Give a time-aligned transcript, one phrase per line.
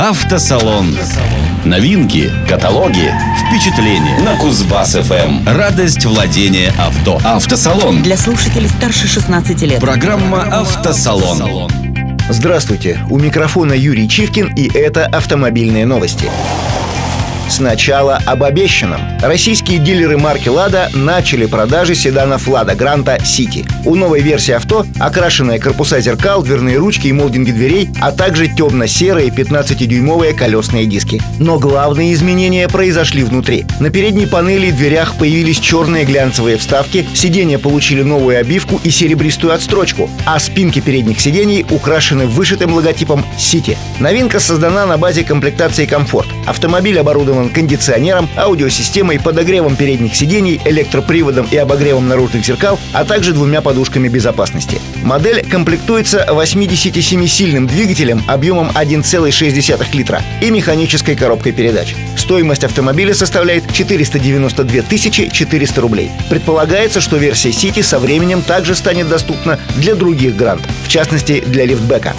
[0.00, 0.96] Автосалон.
[1.66, 5.46] Новинки, каталоги, впечатления на Кузбасс ФМ.
[5.46, 7.20] Радость владения авто.
[7.22, 8.02] Автосалон.
[8.02, 9.78] Для слушателей старше 16 лет.
[9.78, 11.70] Программа Автосалон.
[12.30, 16.30] Здравствуйте, у микрофона Юрий Чивкин и это автомобильные новости.
[17.50, 19.00] Сначала об обещанном.
[19.20, 23.66] Российские дилеры марки «Лада» начали продажи седанов «Лада Гранта Сити».
[23.84, 29.30] У новой версии авто окрашенные корпуса зеркал, дверные ручки и молдинги дверей, а также темно-серые
[29.30, 31.20] 15-дюймовые колесные диски.
[31.40, 33.66] Но главные изменения произошли внутри.
[33.80, 39.52] На передней панели и дверях появились черные глянцевые вставки, сиденья получили новую обивку и серебристую
[39.52, 43.76] отстрочку, а спинки передних сидений украшены вышитым логотипом «Сити».
[43.98, 46.28] Новинка создана на базе комплектации «Комфорт».
[46.50, 53.60] Автомобиль оборудован кондиционером, аудиосистемой, подогревом передних сидений, электроприводом и обогревом наружных зеркал, а также двумя
[53.60, 54.80] подушками безопасности.
[55.04, 61.94] Модель комплектуется 87-сильным двигателем объемом 1,6 литра и механической коробкой передач.
[62.16, 64.82] Стоимость автомобиля составляет 492
[65.30, 66.10] 400 рублей.
[66.30, 71.64] Предполагается, что версия City со временем также станет доступна для других грант, в частности для
[71.64, 72.16] лифтбека.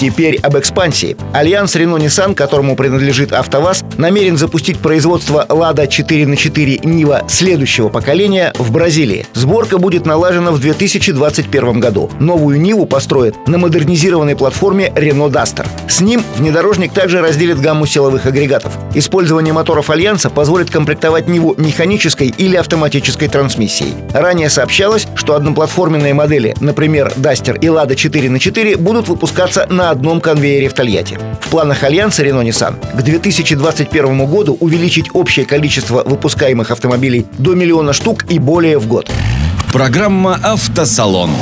[0.00, 1.16] Теперь об экспансии.
[1.32, 8.52] Альянс Рено-Ниссан, которому принадлежит АвтоВАЗ, намерен запустить производство «Лада 4 на 4 Нива» следующего поколения
[8.58, 9.26] в Бразилии.
[9.34, 12.10] Сборка будет налажена в 2021 году.
[12.18, 15.66] Новую Ниву построят на модернизированной платформе Renault Duster.
[15.88, 18.72] С ним внедорожник также разделит гамму силовых агрегатов.
[18.94, 23.94] Использование моторов Альянса позволит комплектовать Ниву механической или автоматической трансмиссией.
[24.12, 29.90] Ранее сообщалось, что одноплатформенные модели, например, Duster и Лада 4 на 4 будут выпускаться на
[29.90, 31.18] одном конвейере в Тольятти.
[31.42, 38.24] В планах Альянса Renault-Nissan к 2021 году увеличить общее количество выпускаемых автомобилей до миллиона штук
[38.30, 39.10] и более в год.
[39.74, 41.32] Программа «Автосалон»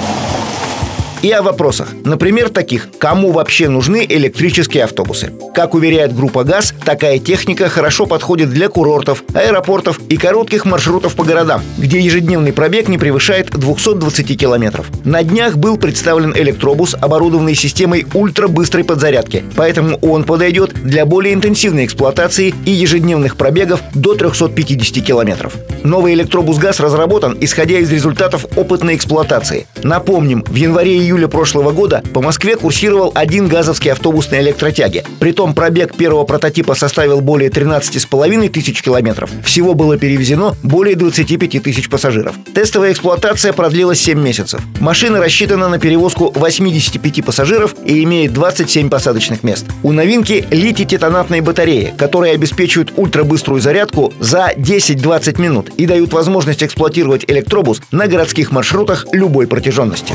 [1.23, 1.89] и о вопросах.
[2.05, 5.33] Например, таких, кому вообще нужны электрические автобусы.
[5.55, 11.25] Как уверяет группа ГАЗ, такая техника хорошо подходит для курортов, аэропортов и коротких маршрутов по
[11.25, 14.87] городам, где ежедневный пробег не превышает 220 километров.
[15.05, 21.85] На днях был представлен электробус, оборудованный системой ультрабыстрой подзарядки, поэтому он подойдет для более интенсивной
[21.85, 25.55] эксплуатации и ежедневных пробегов до 350 километров.
[25.85, 29.67] Новый электробус ГАЗ разработан, исходя из результатов опытной эксплуатации.
[29.83, 35.05] Напомним, в январе и июля прошлого года по Москве курсировал один газовский автобус на электротяге.
[35.21, 39.31] Притом пробег первого прототипа составил более 13,5 тысяч километров.
[39.45, 42.35] Всего было перевезено более 25 тысяч пассажиров.
[42.55, 44.63] Тестовая эксплуатация продлилась 7 месяцев.
[44.81, 49.67] Машина рассчитана на перевозку 85 пассажиров и имеет 27 посадочных мест.
[49.83, 57.27] У новинки литий-титанатные батареи, которые обеспечивают ультрабыструю зарядку за 10-20 минут и дают возможность эксплуатировать
[57.29, 60.15] электробус на городских маршрутах любой протяженности.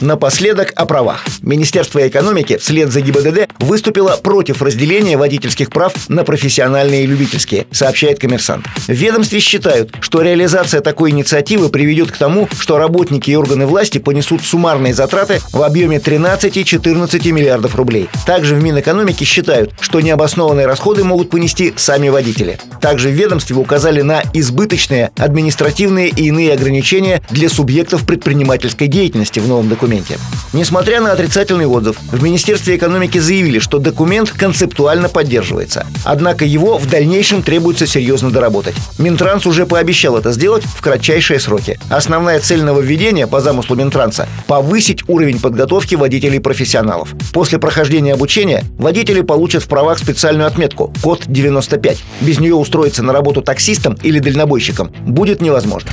[0.00, 1.24] Напоследок о правах.
[1.40, 8.18] Министерство экономики вслед за ГИБДД выступило против разделения водительских прав на профессиональные и любительские, сообщает
[8.18, 8.66] коммерсант.
[8.86, 13.98] В ведомстве считают, что реализация такой инициативы приведет к тому, что работники и органы власти
[13.98, 18.08] понесут суммарные затраты в объеме 13-14 миллиардов рублей.
[18.26, 22.58] Также в Минэкономике считают, что необоснованные расходы могут понести сами водители.
[22.80, 29.48] Также в ведомстве указали на избыточные административные и иные ограничения для субъектов предпринимательской деятельности в
[29.48, 30.18] новом документе документе.
[30.52, 35.86] Несмотря на отрицательный отзыв, в Министерстве экономики заявили, что документ концептуально поддерживается.
[36.04, 38.74] Однако его в дальнейшем требуется серьезно доработать.
[38.98, 41.78] Минтранс уже пообещал это сделать в кратчайшие сроки.
[41.90, 47.10] Основная цель нововведения по замыслу Минтранса– повысить уровень подготовки водителей-профессионалов.
[47.32, 51.98] После прохождения обучения водители получат в правах специальную отметку– код 95.
[52.20, 55.90] Без нее устроиться на работу таксистом или дальнобойщиком будет невозможно.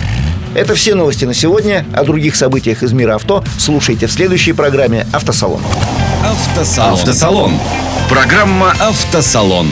[0.54, 1.86] Это все новости на сегодня.
[1.94, 5.62] О других событиях из мира авто слушайте в следующей программе «Автосалон».
[6.24, 6.94] Автосалон.
[6.94, 7.52] Автосалон.
[8.10, 9.68] Программа «Автосалон».